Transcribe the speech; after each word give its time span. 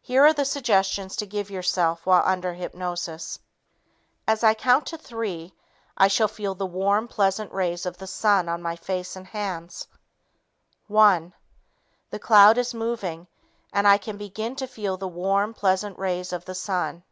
Here 0.00 0.24
are 0.24 0.32
the 0.32 0.44
suggestions 0.44 1.20
you 1.20 1.26
can 1.26 1.46
use: 1.52 3.28
"As 4.28 4.44
I 4.44 4.54
count 4.54 4.86
to 4.86 4.96
three, 4.96 5.54
I 5.96 6.06
shall 6.06 6.28
feel 6.28 6.54
the 6.54 6.66
warm, 6.66 7.08
pleasant 7.08 7.50
rays 7.50 7.84
of 7.84 7.98
the 7.98 8.06
sun 8.06 8.48
on 8.48 8.62
my 8.62 8.76
face 8.76 9.16
and 9.16 9.26
hands. 9.26 9.88
One... 10.86 11.34
The 12.10 12.20
cloud 12.20 12.58
is 12.58 12.74
moving, 12.74 13.26
and 13.72 13.88
I 13.88 13.98
can 13.98 14.16
begin 14.16 14.54
to 14.54 14.68
feel 14.68 14.96
the 14.96 15.08
warm, 15.08 15.52
pleasant 15.52 15.98
rays 15.98 16.32
of 16.32 16.44
the 16.44 16.54
sun. 16.54 17.02